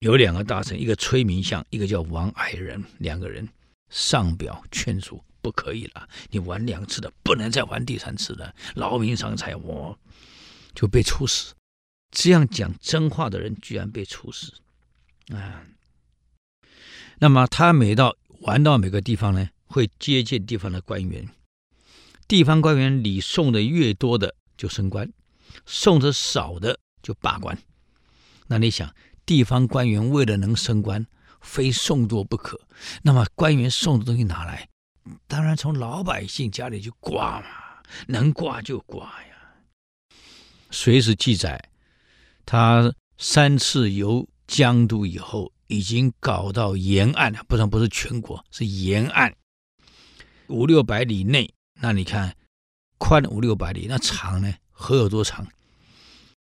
[0.00, 3.48] 有两个大臣，一个崔明相，一个叫王矮人，两个人
[3.88, 9.98] 上表劝阻，不可以了，你玩两次的，不能再玩第三次了，劳民伤财，我
[10.74, 11.54] 就被处死。
[12.10, 14.52] 这样讲真话的人居然被处死
[15.32, 15.62] 啊！
[17.20, 21.28] 那么他每到玩到每个地方呢，会接见地方的官员，
[22.26, 25.12] 地方官员礼送的越多的就升官，
[25.64, 26.80] 送的少的。
[27.02, 27.56] 就罢官。
[28.46, 28.94] 那你想，
[29.24, 31.06] 地方官员为了能升官，
[31.40, 32.60] 非送多不可。
[33.02, 34.68] 那么官员送的东西哪来？
[35.26, 37.46] 当然从老百姓家里去刮嘛，
[38.06, 39.36] 能刮就刮呀。
[40.70, 41.70] 随时记载，
[42.44, 49.34] 他三次游江都以后，已经搞到沿岸了，不然不是全国，是沿岸
[50.48, 51.52] 五六百里内。
[51.80, 52.36] 那你看，
[52.98, 54.52] 宽五六百里，那长呢？
[54.70, 55.46] 河有多长？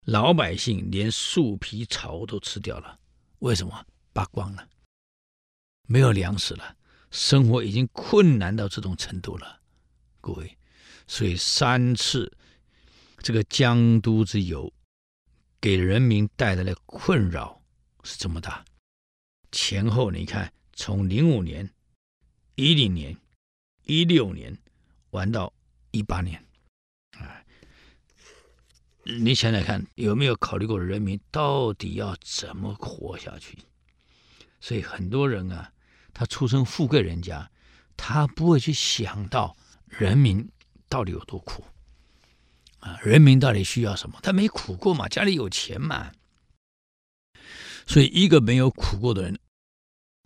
[0.09, 2.99] 老百姓连树皮草都吃掉了，
[3.41, 3.87] 为什么？
[4.15, 4.67] 扒光了，
[5.87, 6.77] 没有粮食了，
[7.11, 9.61] 生活已经困难到这种程度了，
[10.23, 10.57] 各位。
[11.07, 12.35] 所以三次
[13.19, 14.73] 这个江都之游，
[15.61, 17.63] 给人民带来的困扰
[18.03, 18.65] 是这么大。
[19.53, 21.71] 前后你看，从零五年、
[22.55, 23.15] 一零年、
[23.85, 24.57] 一六年
[25.11, 25.53] 玩到
[25.91, 26.43] 一八年，
[29.11, 33.57] 你想想看，有没有考虑过人民到底要怎么活下去？
[34.61, 35.73] 所以很多人啊，
[36.13, 37.51] 他出身富贵人家，
[37.97, 39.57] 他不会去想到
[39.87, 40.47] 人民
[40.91, 41.65] 到底有多苦
[42.81, 44.21] 啊，人民到底需要什么？
[44.23, 46.13] 他没苦过嘛，家里有钱嘛。
[47.87, 49.39] 所以一个没有苦过的人，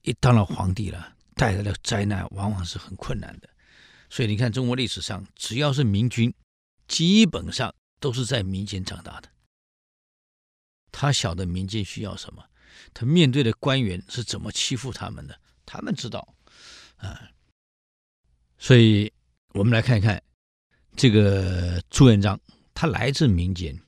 [0.03, 3.49] 一当了皇帝了，带来的灾难往往是很困难的。
[4.11, 6.35] 所以你看，中国历史上只要是明君，
[6.89, 7.73] 基本上。
[8.03, 9.31] 都是在民间长大的，
[10.91, 12.45] 他晓得民间需要什么，
[12.93, 16.35] 他面对的官员是怎么欺负他们的，他们知道，
[16.97, 17.31] 啊，
[18.59, 19.13] 所以
[19.55, 20.21] 我们来看一看
[20.97, 22.39] 这个朱元璋，
[22.75, 23.81] 他来自民间，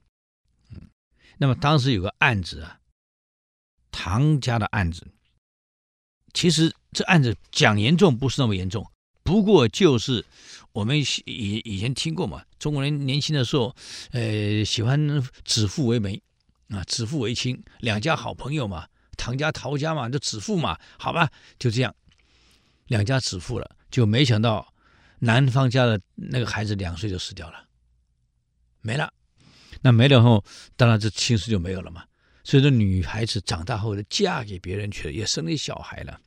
[0.70, 0.88] 嗯，
[1.36, 2.80] 那么当时有个案子啊，
[3.90, 5.04] 唐家的案子，
[6.32, 8.88] 其实这案子讲严重不是那么严重。
[9.24, 10.24] 不过就是
[10.74, 13.74] 我们以以前听过嘛，中国人年轻的时候，
[14.10, 16.20] 呃，喜欢指腹为媒，
[16.68, 21.94] 啊，指腹为亲，两家好朋友嘛，唐家陶家嘛，就指腹嘛，好吧，就这样，
[22.88, 24.74] 两家指腹了，就没想到
[25.20, 27.68] 男方家的那个孩子两岁就死掉了，
[28.80, 29.12] 没了，
[29.80, 30.44] 那没了后，
[30.74, 32.04] 当然这亲事就没有了嘛，
[32.42, 36.20] 所以说女孩子长大后就嫁给别人去了，也生了小孩了。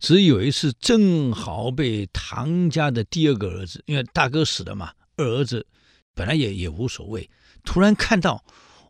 [0.00, 5.66] 只有一次，正好被唐家的第二个儿子，因为大哥死了嘛，二儿子
[6.14, 7.28] 本来也也无所谓，
[7.64, 8.42] 突然看到，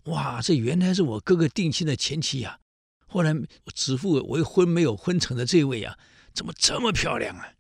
[0.05, 2.61] 哇，这原来是我哥哥定亲的前妻呀！
[3.09, 3.35] 后来
[3.75, 5.99] 指腹为婚没有婚成的这位啊，
[6.33, 7.55] 怎么这么漂亮啊？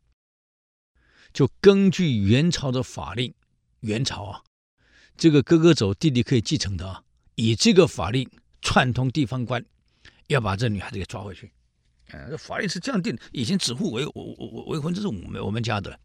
[1.33, 3.35] 就根据元朝的法令，
[3.81, 4.45] 元朝啊，
[5.17, 7.03] 这个哥哥走，弟弟可以继承的啊，
[7.35, 8.31] 以这个法令
[8.63, 9.65] 串通地方官，
[10.29, 11.51] 要把这女孩子给抓回去。
[12.29, 14.13] 这法律是这样定，以前指腹为为
[14.67, 15.99] 为婚，这是我们我们家的，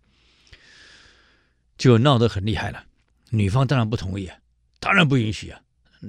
[1.78, 2.86] 就闹得很厉害了。
[3.30, 4.38] 女方当然不同意啊，
[4.80, 5.62] 当然不允许啊。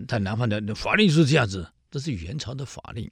[0.06, 3.10] 但男方的法律就是这样子，这是元朝的法令。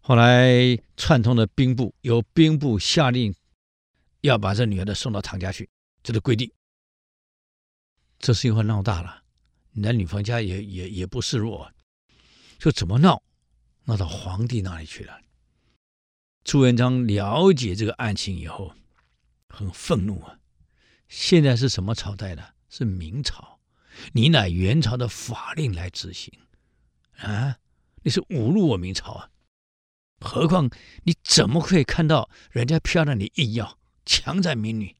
[0.00, 3.34] 后来串通了兵部，由兵部下令
[4.22, 5.68] 要把这女孩子送到唐家去，
[6.02, 6.50] 这是规定。
[8.18, 9.22] 这事情会闹大了，
[9.72, 11.70] 男女方家也也也不示弱，
[12.58, 13.22] 就怎么闹，
[13.84, 15.20] 闹到皇帝那里去了。
[16.42, 18.74] 朱元璋了解这个案情以后，
[19.48, 20.38] 很愤怒啊！
[21.06, 22.54] 现在是什么朝代了？
[22.68, 23.60] 是明朝，
[24.12, 26.32] 你拿元朝的法令来执行
[27.18, 27.58] 啊？
[28.02, 29.30] 你是侮辱我明朝啊！
[30.20, 30.70] 何况
[31.04, 34.96] 你怎么可以看到人家漂亮，的硬要强占民女，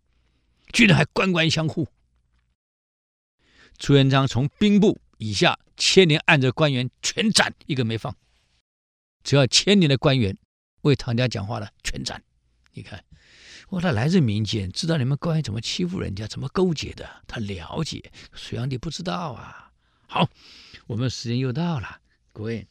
[0.72, 1.88] 居然还官官相护？
[3.78, 8.14] 朱元璋从兵部以下牵连案的官员全斩，一个没放，
[9.24, 10.36] 只要牵连的官员。
[10.82, 12.22] 为唐家讲话的全斩，
[12.72, 13.04] 你看，
[13.68, 18.10] 我他来自民间，知道你们官员怎么欺负人家，怎么勾结的，他了解。
[18.34, 19.70] 隋炀帝不知道啊。
[20.06, 20.28] 好，
[20.86, 22.00] 我们时间又到了，
[22.32, 22.66] 各位，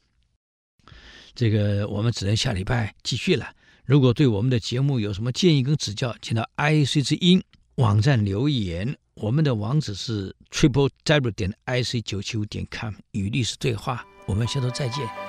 [1.33, 3.53] 这个我们只能下礼拜继续了。
[3.85, 7.43] 如果对我们的节目有什么建议跟指教，请到 IC 之音
[7.75, 8.97] 网站留言。
[9.15, 14.05] 我们的网址是 triple w 点 ic 九七五点 com，与历史对话。
[14.27, 15.28] 我们下周再见。